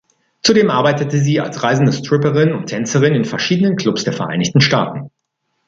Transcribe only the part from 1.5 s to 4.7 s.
reisende Stripperin und Tänzerin in verschiedenen Clubs der Vereinigten